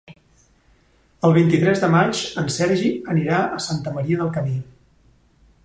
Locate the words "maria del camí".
3.99-4.57